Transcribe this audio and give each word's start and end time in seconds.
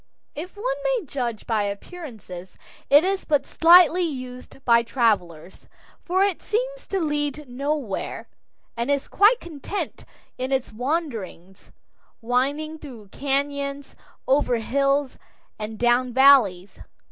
If 0.33 0.57
one 0.57 0.65
may 0.83 1.01
judge 1.05 1.45
by 1.45 1.61
appearances, 1.61 2.57
it 2.89 3.03
is 3.03 3.23
but 3.23 3.45
slightly 3.45 4.01
used 4.01 4.65
by 4.65 4.81
travelers, 4.81 5.69
for 6.03 6.23
it 6.23 6.41
seems 6.41 6.87
to 6.87 6.99
lead 6.99 7.47
nowhere, 7.47 8.27
and 8.75 8.89
is 8.89 9.07
quite 9.07 9.39
content 9.39 10.03
in 10.39 10.51
its 10.51 10.73
wanderings, 10.73 11.71
winding 12.19 12.79
through 12.79 13.09
cañons, 13.09 13.93
over 14.27 14.57
hills, 14.57 15.19
and 15.59 15.77
down 15.77 16.13
valleys. 16.13 16.79